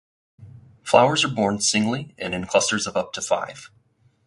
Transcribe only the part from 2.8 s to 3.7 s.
of up to five.